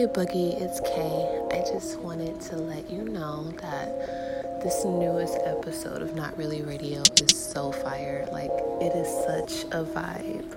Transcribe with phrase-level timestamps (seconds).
[0.00, 1.46] Hey Boogie, it's Kay.
[1.52, 7.02] I just wanted to let you know that this newest episode of Not Really Radio
[7.20, 8.26] is so fire.
[8.32, 8.50] Like,
[8.80, 10.56] it is such a vibe.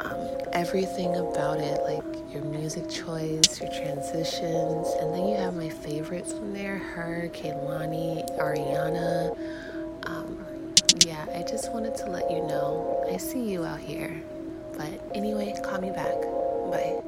[0.00, 5.68] Um, everything about it, like your music choice, your transitions, and then you have my
[5.68, 9.36] favorites on there her, Kehlani, Ariana.
[10.06, 10.46] Um,
[11.04, 14.22] yeah, I just wanted to let you know I see you out here.
[14.78, 16.22] But anyway, call me back.
[16.70, 17.01] Bye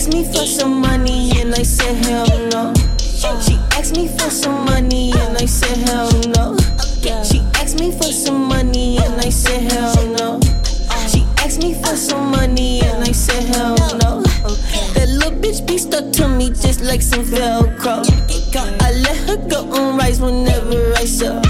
[0.00, 2.72] asked me for some money and I said hell no.
[2.98, 6.56] She asked me for some money and I said hell no.
[7.22, 10.40] She asked me for some money and I said hell no.
[11.12, 14.22] She asked me for some money and I said hell no.
[14.94, 18.00] That little bitch be stuck to me just like some Velcro.
[18.80, 21.40] I let her go on rides whenever I sell.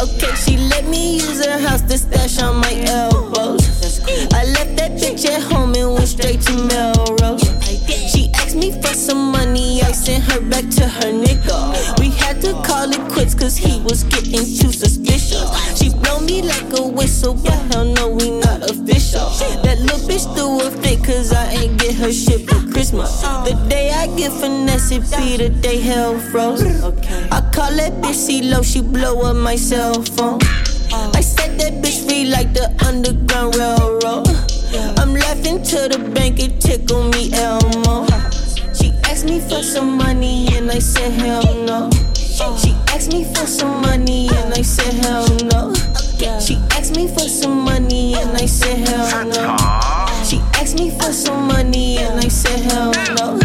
[0.00, 4.00] okay, she let me use her house to stash on my elbows.
[4.32, 7.43] I left that bitch at home and went straight to Melrose.
[8.54, 11.98] Asked me for some money, I sent her back to her nigga.
[11.98, 15.42] We had to call it quits cause he was getting too suspicious.
[15.76, 19.26] She blow me like a whistle, but hell no, we not official.
[19.64, 23.22] That little bitch threw a fit cause I ain't get her shit for Christmas.
[23.22, 26.62] The day I get finesse, it be the day hell froze.
[26.62, 30.38] I call that bitch C-Lo, she blow up my cell phone.
[30.92, 34.28] I set that bitch free like the Underground Railroad.
[35.00, 38.13] I'm laughing to the bank, it tickle me Elmo.
[39.24, 41.90] She asked me for some money and I said hell no.
[42.14, 45.72] She asked me for some money and I said hell no.
[46.40, 49.56] She asked me for some money and I said hell no.
[50.26, 53.43] She asked me for some money and I said hell no.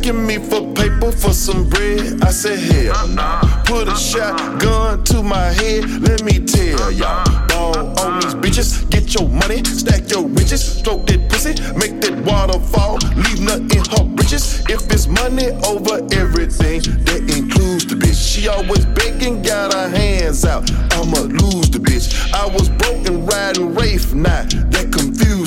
[0.00, 3.42] Asking me for paper for some bread, I said hell nah.
[3.64, 7.22] Put a shotgun to my head, let me tell y'all.
[7.48, 12.16] Ball on these bitches, get your money, stack your riches, stroke that pussy, make that
[12.24, 14.64] waterfall, leave nothing in her britches.
[14.70, 18.16] If it's money over everything, that includes the bitch.
[18.16, 20.70] She always begging, got her hands out.
[20.94, 22.08] I'ma lose the bitch.
[22.32, 25.39] I was broken riding Rafe, nah, that confused.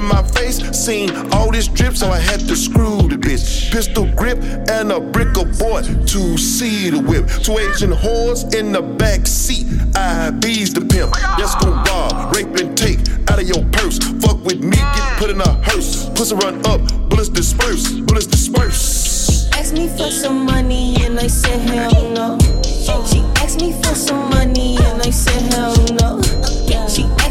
[0.00, 3.70] In my face, seen all this drip, so I had to screw the bitch.
[3.70, 4.38] Pistol grip
[4.70, 7.28] and a brick of boy to see the whip.
[7.44, 9.66] Two Asian whores in the back seat.
[9.94, 11.12] I bees the pimp.
[11.36, 13.00] That's gon' rob, rape, and take
[13.30, 13.98] out of your purse.
[14.24, 16.08] Fuck with me, get put in a hearse.
[16.14, 19.50] Pussy run up, bullets disperse, bullets disperse.
[19.52, 22.38] Asked me for some money and I said hell no.
[22.40, 26.69] She asked me for some money and I said hell no.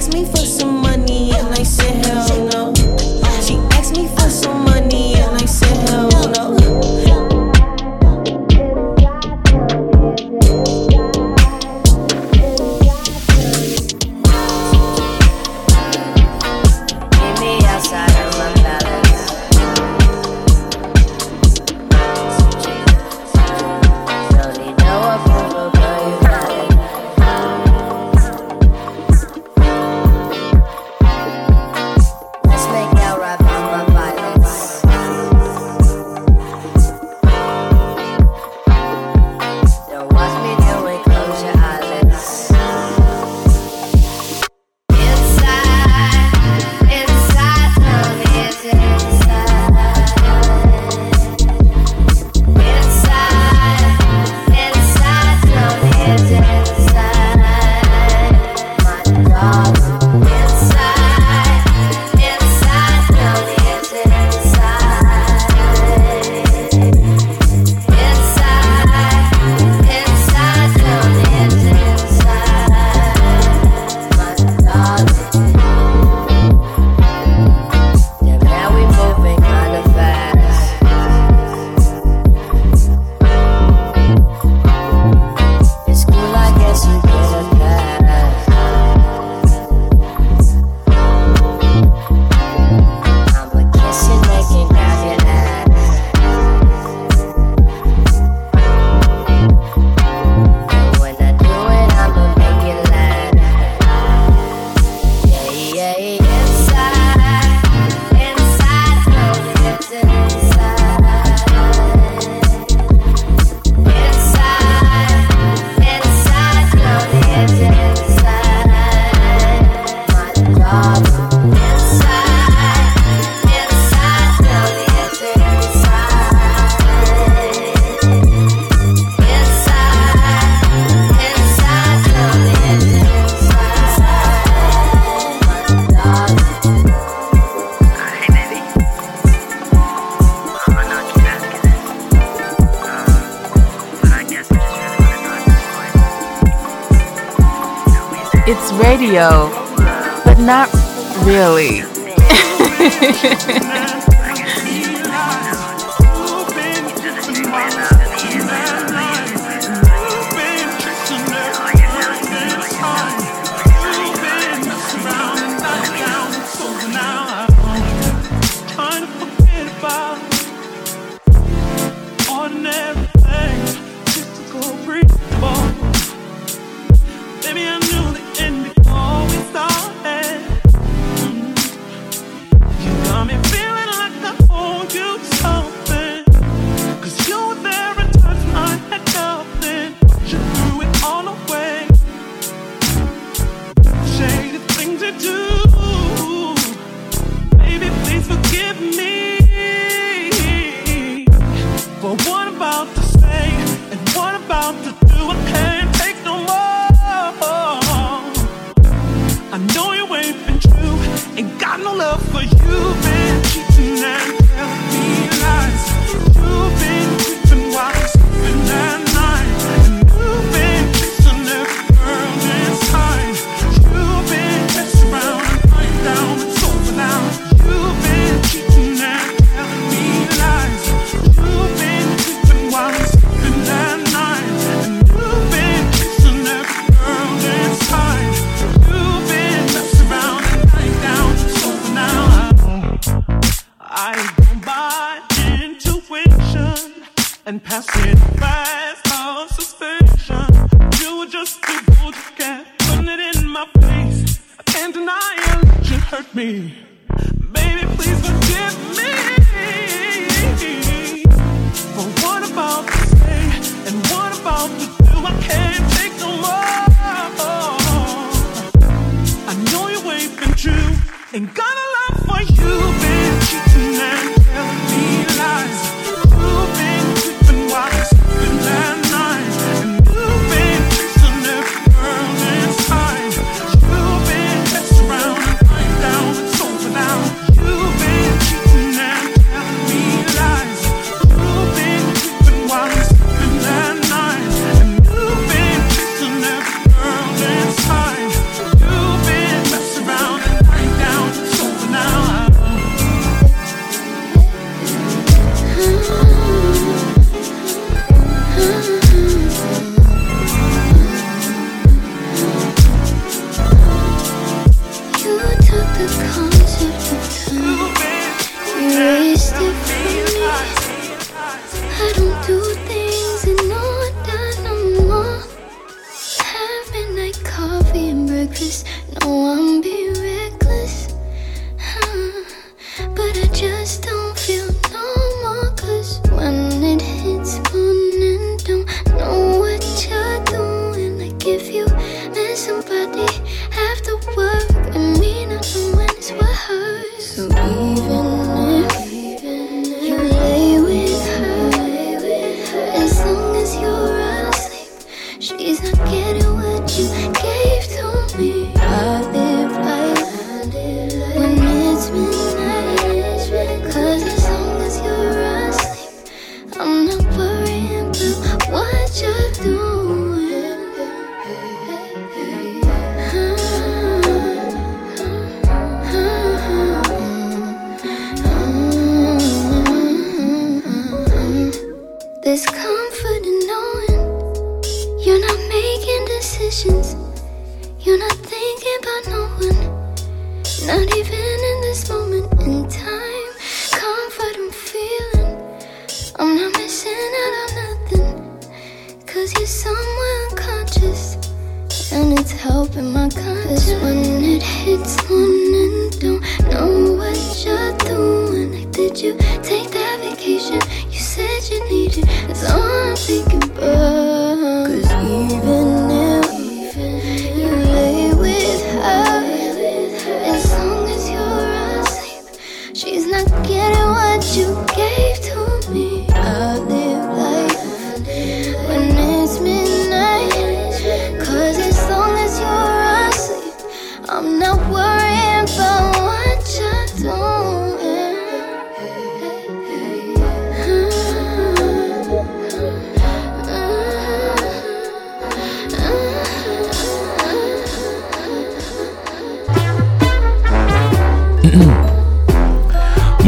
[0.09, 2.73] She asked me for some money and I said hell no.
[3.43, 6.58] She asked me for some money and I said hell no.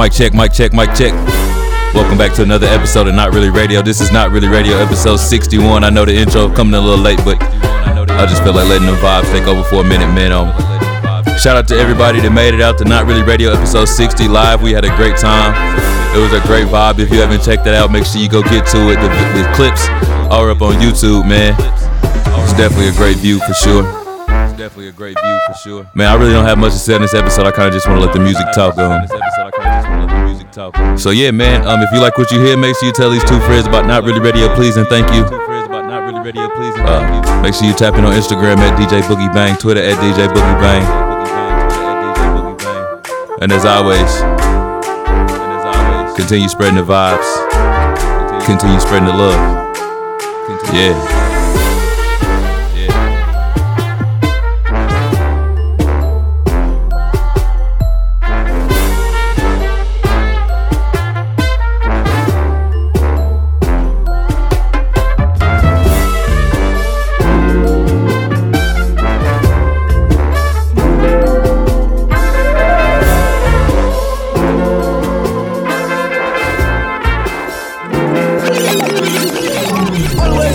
[0.01, 1.13] Mic check, mic check, mic check.
[1.93, 3.84] Welcome back to another episode of Not Really Radio.
[3.84, 5.84] This is Not Really Radio, episode 61.
[5.84, 8.98] I know the intro coming a little late, but I just feel like letting the
[8.98, 10.31] vibes take over for a minute, man.
[10.31, 10.50] Um,
[11.38, 14.63] shout out to everybody that made it out to Not Really Radio, episode 60 live.
[14.63, 15.53] We had a great time.
[16.17, 16.98] It was a great vibe.
[16.98, 18.98] If you haven't checked that out, make sure you go get to it.
[18.98, 19.86] The, the clips
[20.34, 21.53] are up on YouTube, man.
[22.41, 23.86] It's definitely a great view for sure.
[24.50, 25.91] It's definitely a great view for sure.
[25.93, 27.46] Man, I really don't have much to say in this episode.
[27.46, 28.74] I kind of just want to let the music talk.
[30.58, 31.65] Um, so yeah, man.
[31.67, 33.86] Um, if you like what you hear, make sure you tell these two friends about
[33.86, 35.24] Not Really Radio, please and thank you.
[35.24, 40.27] Uh, make sure you tap in on Instagram at DJ Boogie Bang, Twitter at DJ
[40.27, 40.84] Boogie Bang.
[43.41, 44.22] And as always,
[46.15, 48.46] continue spreading the vibes.
[48.46, 49.39] Continue spreading the love.
[50.74, 51.21] Yeah.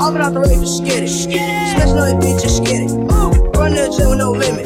[0.00, 1.08] Hopping out the rave, just get it.
[1.10, 2.90] Special no bitch, just get it.
[2.90, 4.64] Run the chill with no limit.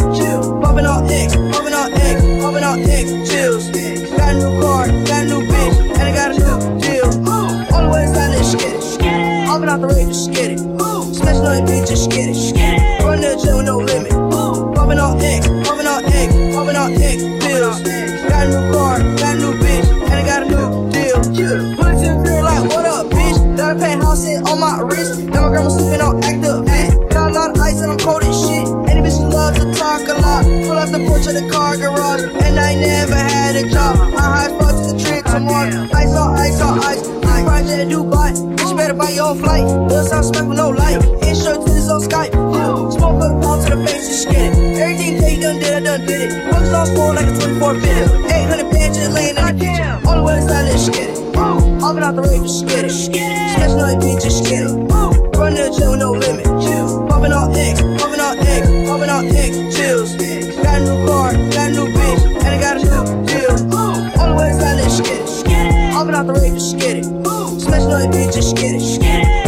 [0.62, 1.34] Popping all eggs,
[39.12, 39.64] Your own flight.
[39.64, 40.96] Little South smack with no light.
[41.22, 42.32] Insurance is on Skype.
[42.92, 44.80] Smoke up pound to the face and get it.
[44.80, 46.50] Everything they done did, I done did it.
[46.50, 48.04] Bugs on floor like a 24 video.
[48.26, 50.06] 800 bands just laying in the kitchen.
[50.06, 51.36] All the way inside, let's get it.
[51.36, 52.90] Hopping out the rave, just get it.
[52.90, 54.72] Sketch no bitch, just get it.
[55.38, 56.46] Run the chill with no limit.
[57.08, 60.16] Popping all eggs, popping all eggs, popping all eggs, chills.
[60.58, 63.54] Got a new car, got a new bitch, and I got a new deal.
[64.18, 65.92] All the way inside, let's get it.
[65.92, 67.23] Hopping out the rave, just get it.
[67.94, 69.43] No bitch, just get it.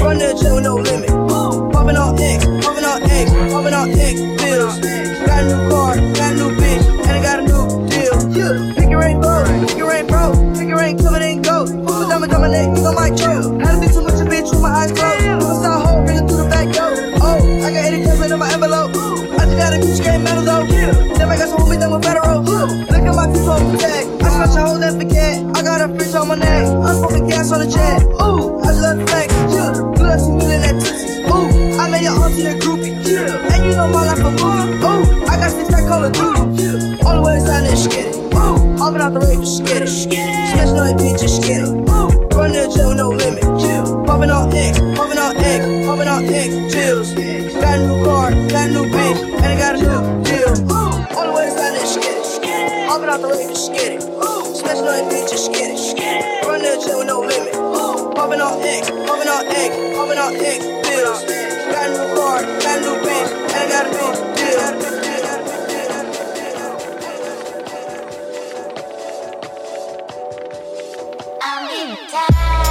[41.26, 41.70] Just get it.
[42.36, 43.42] Run the chill with no limit.
[44.06, 47.12] Popping all eggs, popping all eggs, popping all eggs, chills.
[47.58, 50.54] Got a new car, got a new bitch, and I got a new deal.
[50.70, 52.86] All the way inside that shit.
[52.86, 54.02] Hopping out the just get it.
[54.02, 56.46] Sketch no bitch, get it.
[56.46, 57.54] Run the chill with no limit.
[58.14, 61.20] Popping all eggs, popping all eggs, popping all eggs, pills.
[61.72, 65.05] Got a new car, got a new bitch, and I got a new deal.
[72.08, 72.65] time.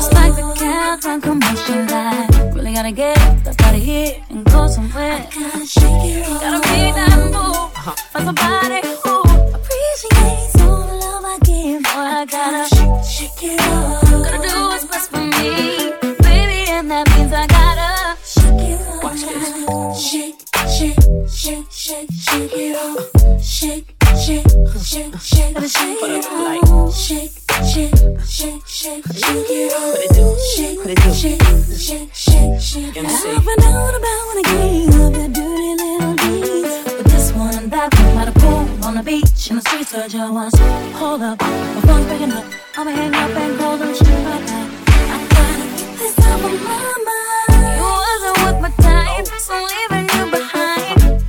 [0.00, 2.54] Just like the cats on commercial light.
[2.54, 5.12] Really gotta get up out of here and go somewhere.
[5.12, 6.40] I Gotta shake it off.
[6.40, 7.94] Gotta be that move uh-huh.
[8.12, 9.14] for somebody who
[9.52, 11.82] appreciates all the love I give.
[11.82, 14.00] Boy, I gotta shake it off.
[14.24, 15.92] Gotta do what's best for me,
[16.24, 19.04] baby, and that means I gotta shake it off.
[19.04, 20.00] Watch this.
[20.00, 20.40] Shake,
[20.76, 20.96] shake,
[21.28, 23.42] shake, shake, shake it off.
[23.42, 23.84] Shake,
[24.16, 24.48] shake,
[24.80, 26.96] shake, shake, shake it off.
[26.96, 27.32] Shake,
[27.68, 31.00] shake, shake, shake, shake it it?
[31.12, 31.42] Shake,
[31.76, 32.96] shake, shake, shake.
[32.96, 36.96] I found out about when I gave up that dirty little deeds.
[36.96, 39.92] But this one and that one by the pool, on the beach, in the streets
[39.92, 40.54] where Joe was.
[40.96, 42.44] Hold up, my phone's breaking up.
[42.78, 44.48] I'ma hang up and call them shit back.
[44.88, 45.68] I gotta
[46.64, 47.80] my mind.
[47.84, 48.70] Wasn't my
[49.38, 51.20] so leaving you behind.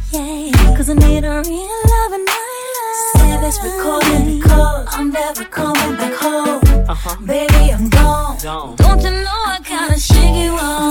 [0.92, 2.40] I need a real love in my
[2.76, 3.12] life.
[3.16, 6.31] Say this recording because I'm never coming back home.
[7.20, 8.38] Baby, I'm gone.
[8.42, 10.91] Don't you know I gotta shake you off?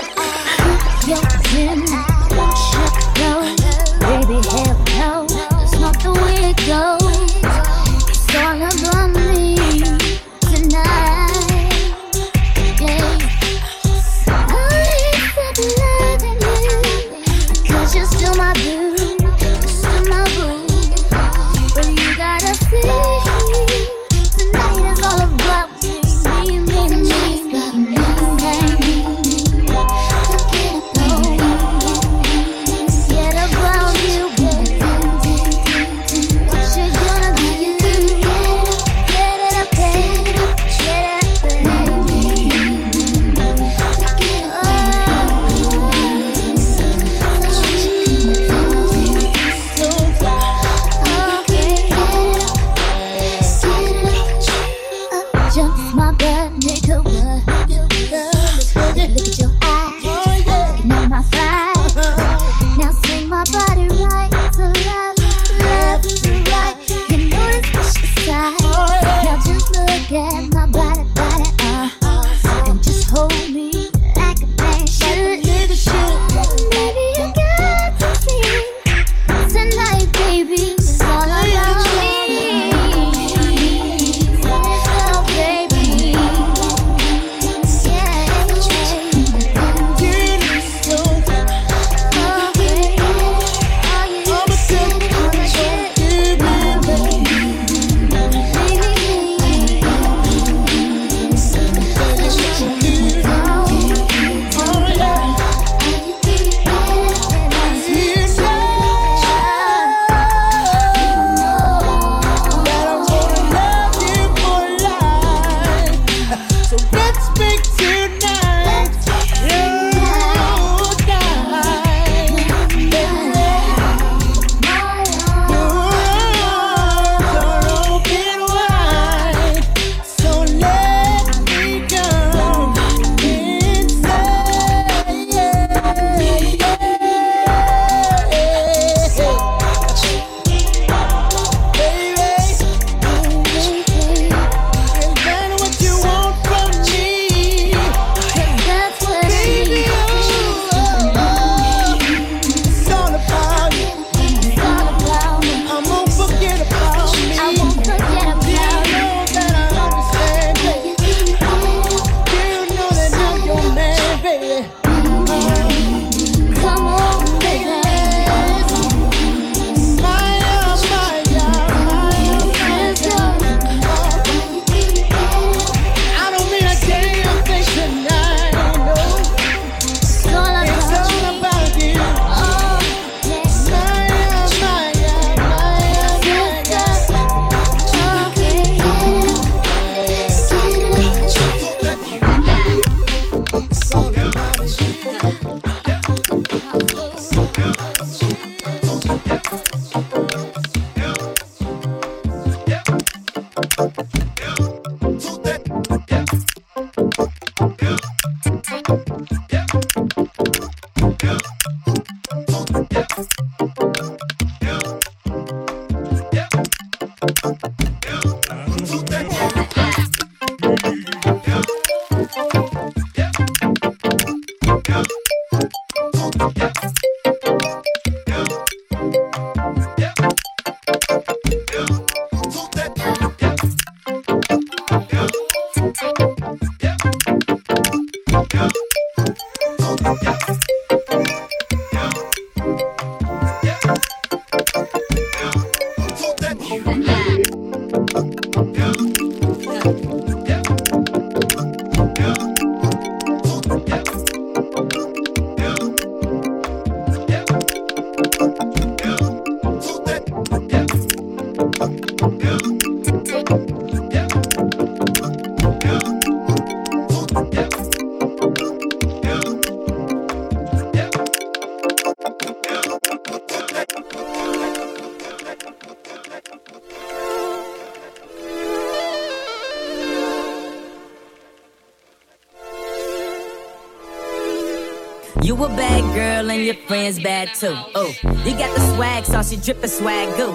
[287.01, 287.75] and bad too.
[287.95, 288.13] Oh,
[288.45, 290.53] you got the swag sauce, you drippin' swag goo.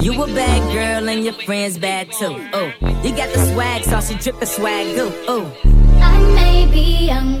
[0.00, 2.36] You a bad girl and your friends bad too.
[2.52, 2.72] Oh,
[3.02, 5.10] you got the swag sauce, you drippin' swag goo.
[5.26, 5.50] Oh.
[6.00, 7.37] I may be young,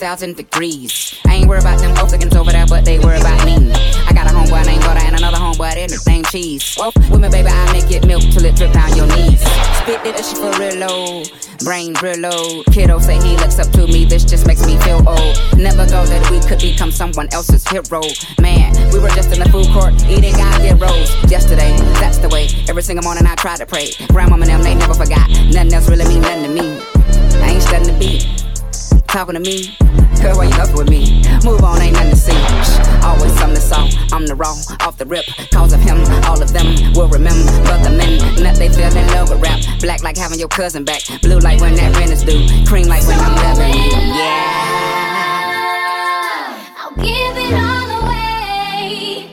[0.00, 1.20] 2000 degrees.
[1.26, 3.70] I ain't worried about them folks looking over there, but they worry about me.
[4.08, 6.74] I got a homeboy named Butter and another homeboy in the same cheese.
[6.78, 9.44] Well, with me, baby, I make it milk till it drip down your knees.
[9.84, 11.22] Spit it, she for real low.
[11.68, 12.64] Brain real low.
[12.72, 15.36] Kiddo say he looks up to me, this just makes me feel old.
[15.60, 18.00] Never go that we could become someone else's hero.
[18.40, 21.12] Man, we were just in the food court eating God get rose.
[21.28, 22.48] Yesterday, that's the way.
[22.72, 23.92] Every single morning I try to pray.
[24.08, 25.28] Grandma and them, they never forgot.
[25.52, 26.80] Nothing else really mean nothing to me.
[27.44, 28.39] I ain't studying the beat
[29.10, 29.76] talking to me.
[30.22, 31.22] Girl, why you up with me?
[31.44, 32.36] Move on, ain't nothing to see.
[33.02, 33.88] Always something to saw.
[34.12, 34.54] I'm the raw,
[34.86, 35.24] off the rip.
[35.50, 39.06] Cause of him, all of them will remember But the men that they fell in
[39.08, 39.60] love with rap.
[39.80, 41.02] Black like having your cousin back.
[41.22, 42.46] Blue like when that rent is due.
[42.66, 43.90] Cream like when I'm loving you.
[44.14, 44.70] Yeah.
[46.78, 49.28] I'll give it all away.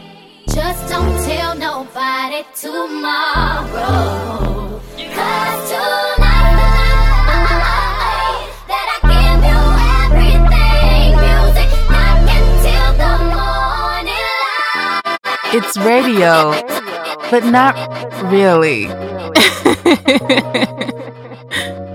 [0.47, 4.07] Just don't tell nobody tomorrow.
[5.13, 6.06] Cause tonight,
[15.53, 16.51] It's radio,
[17.31, 17.75] but not
[18.23, 18.87] really.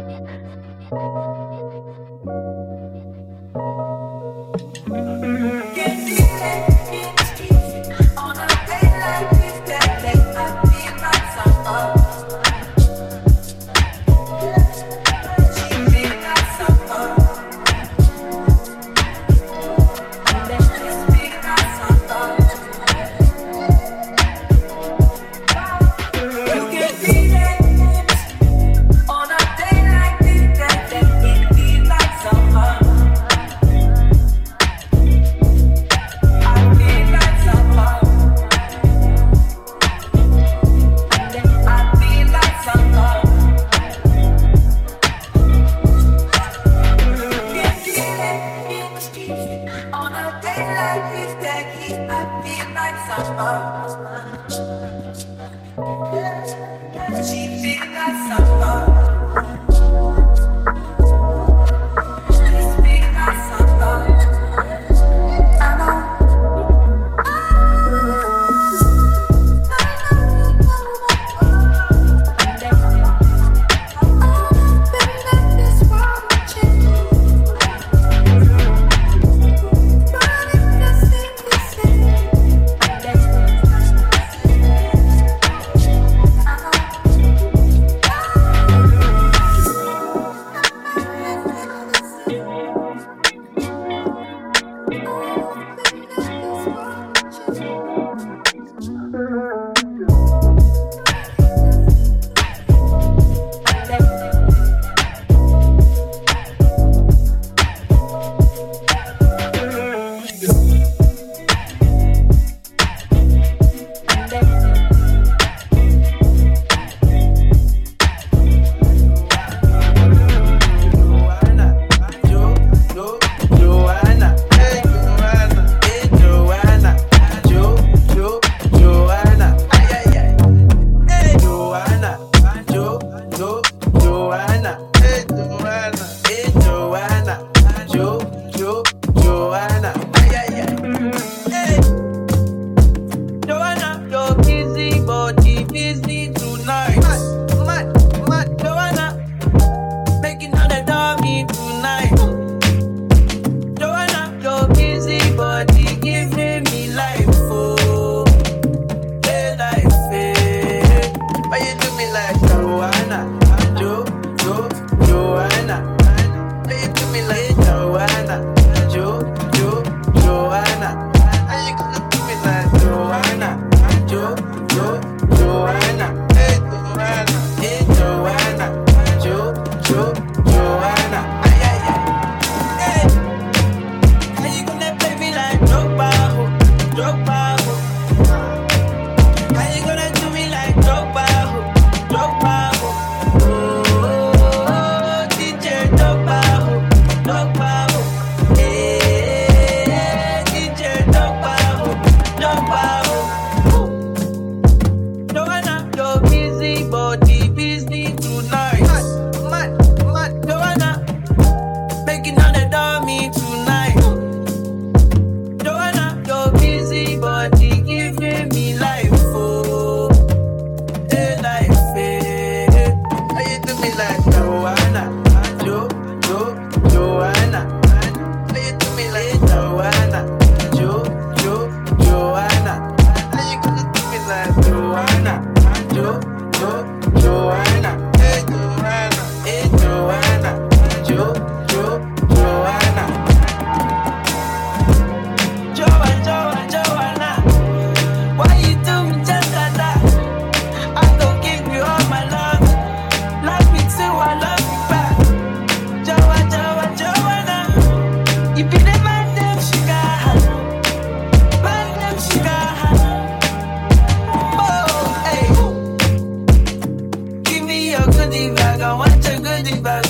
[269.71, 270.02] want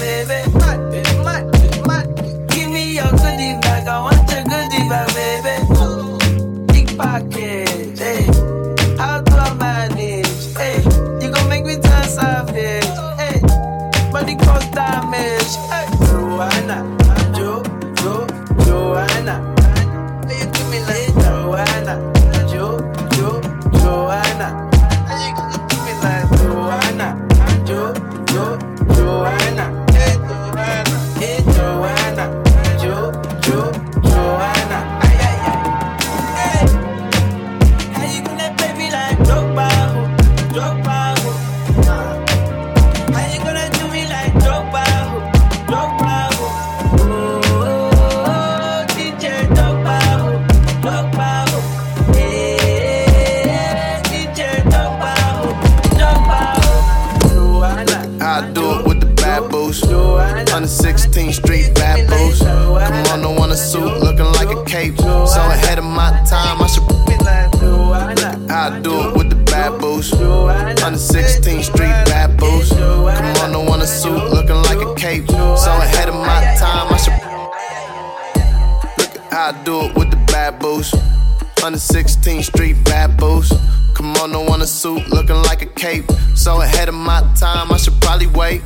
[86.35, 88.63] So ahead of my time, I should probably wait.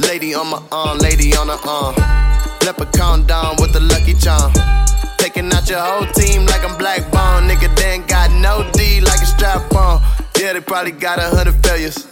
[0.00, 1.94] Lady on my arm, lady on her arm.
[2.64, 4.52] Leprechaun down with the lucky charm.
[5.18, 7.48] Taking out your whole team like I'm black bone.
[7.48, 10.02] Nigga, they ain't got no D like a strap on.
[10.38, 12.06] Yeah, they probably got a hundred failures.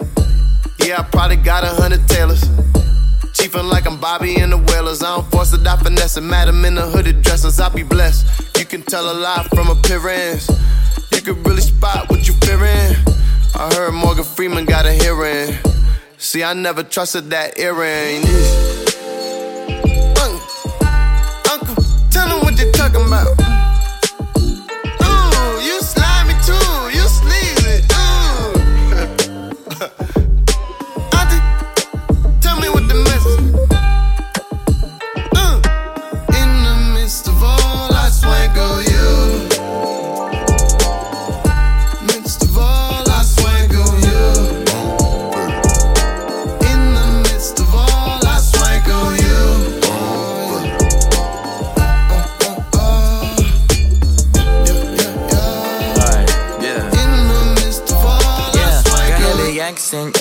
[0.84, 2.42] Yeah, I probably got a hundred tailors.
[3.34, 5.02] Chiefin' like I'm Bobby in the Wailers.
[5.02, 6.22] I don't force it, I finesse it.
[6.22, 8.26] Madam in the hooded dresses, I be blessed.
[8.58, 10.48] You can tell a lot from appearance.
[11.12, 13.21] You can really spot what you fearing.
[13.54, 15.56] I heard Morgan Freeman got a hearing.
[16.16, 18.22] See, I never trusted that earring.
[20.18, 20.42] Uncle,
[21.50, 23.51] uncle, tell them what they talking about.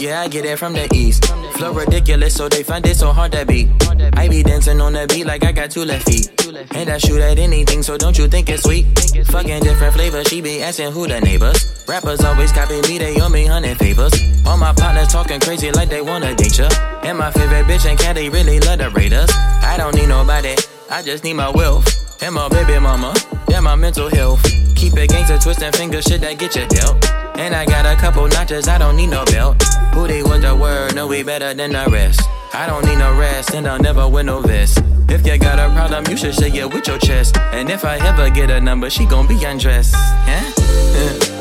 [0.01, 1.25] Yeah, I get it from the east.
[1.53, 3.69] Flow ridiculous, so they find it so hard to beat.
[4.13, 6.27] I be dancing on the beat like I got two left feet.
[6.71, 8.85] And I shoot at anything, so don't you think it's sweet?
[9.27, 11.85] Fucking different flavors, she be asking who the neighbors.
[11.87, 14.13] Rappers always copy me, they owe me hundred favors.
[14.45, 16.69] All my partners talking crazy like they wanna date ya.
[17.03, 19.29] And my favorite bitch and cat, they really love the Raiders.
[19.61, 20.55] I don't need nobody,
[20.89, 21.85] I just need my wealth.
[22.23, 23.13] And my baby mama,
[23.49, 24.43] yeah, my mental health.
[24.75, 27.05] Keep it gangster, twisting fingers, shit that get you dealt.
[27.37, 29.61] And I got a couple notches, I don't need no belt.
[29.91, 32.21] Booty was the word, no, we better than the rest.
[32.53, 34.81] I don't need no rest, and I'll never win no vest.
[35.09, 37.37] If you got a problem, you should say it with your chest.
[37.37, 39.93] And if I ever get a number, she gon' be undressed.
[39.93, 41.37] Yeah?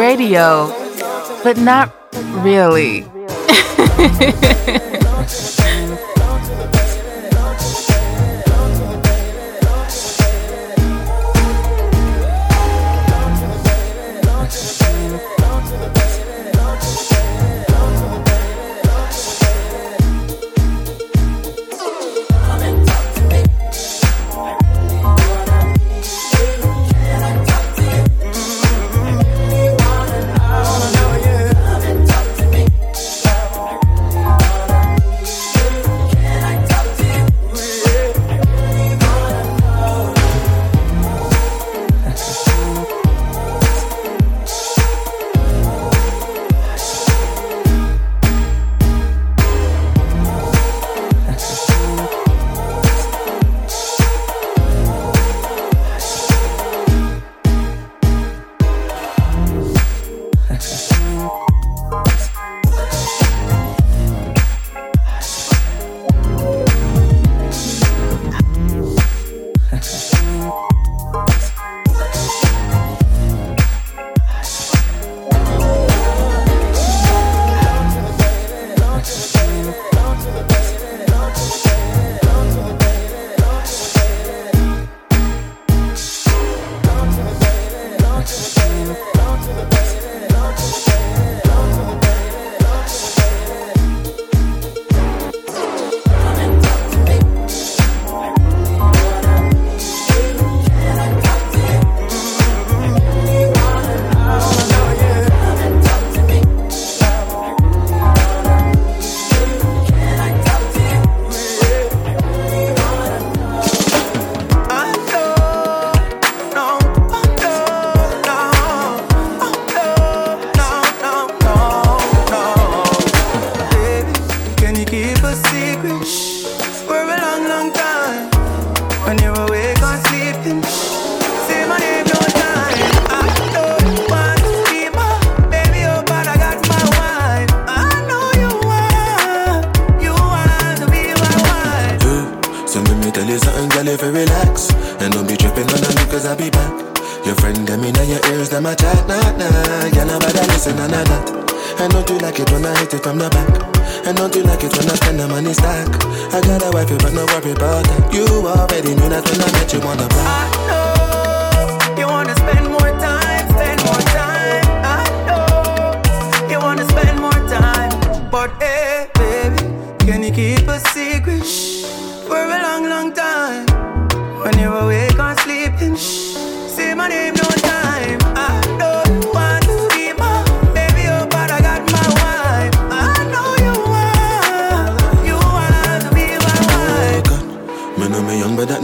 [0.00, 0.66] radio,
[1.44, 1.92] but not
[2.42, 3.04] really.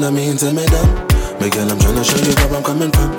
[0.06, 1.08] to me tell me dumb.
[1.40, 3.10] Big girl, I'm tryna show you where I'm coming from.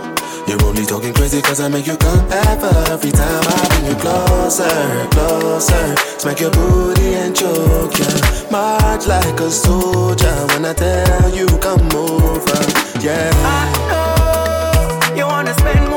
[0.48, 2.26] You're only talking crazy cause I make you come.
[2.32, 5.96] Every time I bring you closer, closer.
[6.18, 8.08] Smack your booty and choke ya.
[8.52, 12.60] March like a soldier when I tell you come over.
[13.02, 13.32] Yeah.
[13.36, 15.97] I know you wanna spend more.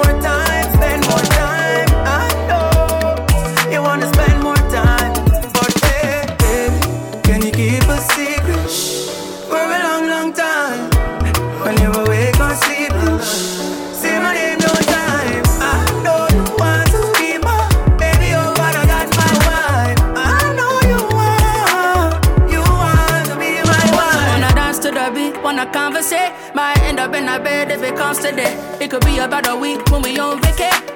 [27.32, 30.89] If it comes today, it could be about a week when we on vacation.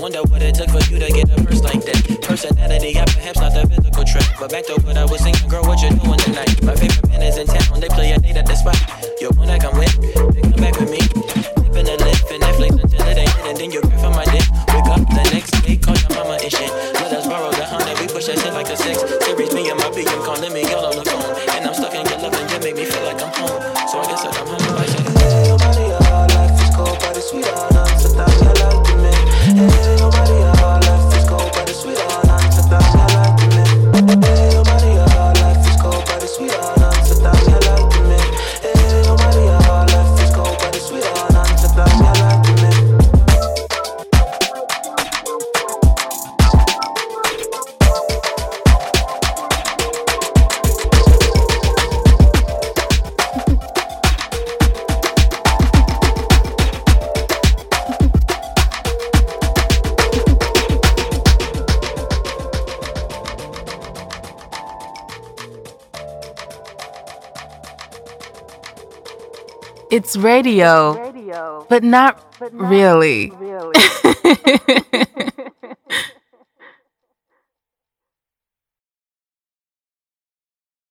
[0.00, 2.20] wonder what it took for you to get a purse like that.
[2.22, 4.28] Personality, yeah, perhaps not the physical trait.
[4.38, 6.52] But back to what I was saying, girl, what you doing tonight?
[6.62, 8.76] My favorite band is in town, they play a date at the spot.
[9.20, 9.92] You wanna come with?
[10.34, 11.00] Then come back with me.
[11.62, 14.44] Dipping and lifting Netflix until it ain't and then you grab for my dick.
[14.74, 16.70] Wake up the next day, call your mama and shit.
[17.00, 19.25] Let us borrow the hundred, we push that shit like a six.
[70.16, 73.32] Radio, but not really.